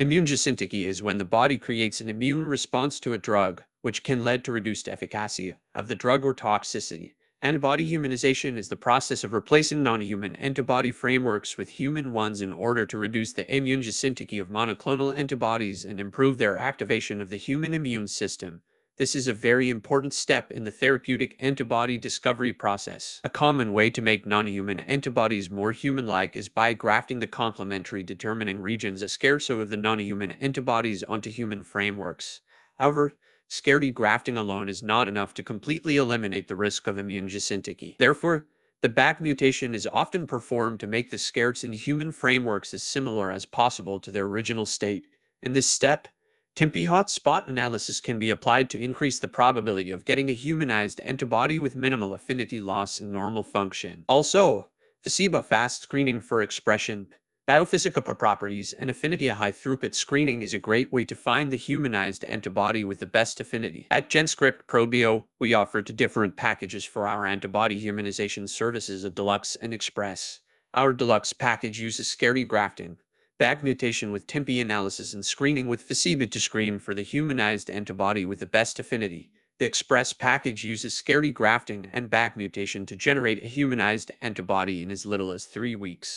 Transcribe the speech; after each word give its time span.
Immunogenicity 0.00 0.86
is 0.86 1.02
when 1.02 1.18
the 1.18 1.26
body 1.26 1.58
creates 1.58 2.00
an 2.00 2.08
immune 2.08 2.46
response 2.46 2.98
to 3.00 3.12
a 3.12 3.18
drug, 3.18 3.62
which 3.82 4.02
can 4.02 4.24
lead 4.24 4.42
to 4.44 4.50
reduced 4.50 4.88
efficacy 4.88 5.56
of 5.74 5.88
the 5.88 5.94
drug 5.94 6.24
or 6.24 6.34
toxicity. 6.34 7.12
Antibody 7.42 7.84
mm-hmm. 7.84 8.06
humanization 8.06 8.56
is 8.56 8.70
the 8.70 8.76
process 8.76 9.24
of 9.24 9.34
replacing 9.34 9.82
non-human 9.82 10.36
antibody 10.36 10.90
frameworks 10.90 11.58
with 11.58 11.68
human 11.68 12.14
ones 12.14 12.40
in 12.40 12.50
order 12.50 12.86
to 12.86 12.96
reduce 12.96 13.34
the 13.34 13.44
immunogenicity 13.44 14.40
of 14.40 14.48
monoclonal 14.48 15.14
antibodies 15.14 15.84
and 15.84 16.00
improve 16.00 16.38
their 16.38 16.56
activation 16.56 17.20
of 17.20 17.28
the 17.28 17.36
human 17.36 17.74
immune 17.74 18.08
system. 18.08 18.62
This 19.00 19.16
is 19.16 19.28
a 19.28 19.32
very 19.32 19.70
important 19.70 20.12
step 20.12 20.50
in 20.50 20.64
the 20.64 20.70
therapeutic 20.70 21.34
antibody 21.40 21.96
discovery 21.96 22.52
process. 22.52 23.22
A 23.24 23.30
common 23.30 23.72
way 23.72 23.88
to 23.88 24.02
make 24.02 24.26
non-human 24.26 24.80
antibodies 24.80 25.50
more 25.50 25.72
human-like 25.72 26.36
is 26.36 26.50
by 26.50 26.74
grafting 26.74 27.18
the 27.18 27.26
complementary 27.26 28.02
determining 28.02 28.60
regions 28.60 29.02
scarcer 29.10 29.58
of 29.58 29.70
the 29.70 29.78
non-human 29.78 30.32
antibodies 30.32 31.02
onto 31.02 31.30
human 31.30 31.62
frameworks. 31.62 32.42
However, 32.78 33.14
scarcity 33.48 33.90
grafting 33.90 34.36
alone 34.36 34.68
is 34.68 34.82
not 34.82 35.08
enough 35.08 35.32
to 35.32 35.42
completely 35.42 35.96
eliminate 35.96 36.48
the 36.48 36.54
risk 36.54 36.86
of 36.86 36.96
immunogenicity. 36.96 37.96
Therefore, 37.96 38.48
the 38.82 38.90
back 38.90 39.18
mutation 39.18 39.74
is 39.74 39.88
often 39.90 40.26
performed 40.26 40.78
to 40.80 40.86
make 40.86 41.10
the 41.10 41.16
scarce 41.16 41.64
in 41.64 41.72
human 41.72 42.12
frameworks 42.12 42.74
as 42.74 42.82
similar 42.82 43.30
as 43.30 43.46
possible 43.46 43.98
to 43.98 44.10
their 44.10 44.26
original 44.26 44.66
state. 44.66 45.06
In 45.42 45.54
this 45.54 45.66
step, 45.66 46.06
TIMPI 46.60 46.88
hotspot 46.88 47.48
analysis 47.48 48.02
can 48.02 48.18
be 48.18 48.28
applied 48.28 48.68
to 48.68 48.78
increase 48.78 49.18
the 49.18 49.28
probability 49.28 49.90
of 49.90 50.04
getting 50.04 50.28
a 50.28 50.34
humanized 50.34 51.00
antibody 51.00 51.58
with 51.58 51.74
minimal 51.74 52.12
affinity 52.12 52.60
loss 52.60 53.00
and 53.00 53.10
normal 53.10 53.42
function. 53.42 54.04
Also, 54.10 54.68
FASEBA 55.02 55.42
fast 55.42 55.80
screening 55.80 56.20
for 56.20 56.42
expression, 56.42 57.06
biophysical 57.48 58.18
properties, 58.18 58.74
and 58.74 58.90
affinity 58.90 59.28
high 59.28 59.52
throughput 59.52 59.94
screening 59.94 60.42
is 60.42 60.52
a 60.52 60.58
great 60.58 60.92
way 60.92 61.02
to 61.06 61.14
find 61.14 61.50
the 61.50 61.56
humanized 61.56 62.26
antibody 62.26 62.84
with 62.84 62.98
the 62.98 63.06
best 63.06 63.40
affinity. 63.40 63.86
At 63.90 64.10
GenScript 64.10 64.66
ProBio, 64.68 65.24
we 65.38 65.54
offer 65.54 65.80
two 65.80 65.94
different 65.94 66.36
packages 66.36 66.84
for 66.84 67.08
our 67.08 67.24
antibody 67.24 67.82
humanization 67.82 68.46
services 68.46 69.02
of 69.02 69.14
Deluxe 69.14 69.56
and 69.56 69.72
Express. 69.72 70.40
Our 70.74 70.92
Deluxe 70.92 71.32
package 71.32 71.80
uses 71.80 72.08
scarcity 72.08 72.44
grafting, 72.44 72.98
back 73.40 73.64
mutation 73.64 74.12
with 74.12 74.26
TIMPI 74.26 74.60
analysis 74.60 75.14
and 75.14 75.24
screening 75.24 75.66
with 75.66 75.88
FASEBA 75.88 76.30
to 76.30 76.38
screen 76.38 76.78
for 76.78 76.92
the 76.92 77.00
humanized 77.00 77.70
antibody 77.70 78.26
with 78.26 78.38
the 78.38 78.44
best 78.44 78.78
affinity. 78.78 79.30
The 79.58 79.64
Express 79.64 80.12
package 80.12 80.62
uses 80.62 80.92
scarcity 80.92 81.32
grafting 81.32 81.88
and 81.90 82.10
back 82.10 82.36
mutation 82.36 82.84
to 82.84 82.96
generate 82.96 83.42
a 83.42 83.46
humanized 83.46 84.10
antibody 84.20 84.82
in 84.82 84.90
as 84.90 85.06
little 85.06 85.32
as 85.32 85.46
three 85.46 85.74
weeks. 85.74 86.10